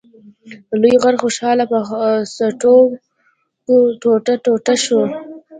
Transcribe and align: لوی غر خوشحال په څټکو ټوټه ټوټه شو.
لوی 0.81 0.93
غر 1.03 1.15
خوشحال 1.21 1.59
په 1.71 1.79
څټکو 2.35 2.73
ټوټه 4.01 4.33
ټوټه 4.43 4.73
شو. 4.83 5.01